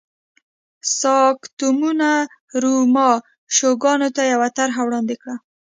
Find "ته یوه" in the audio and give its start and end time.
4.15-4.47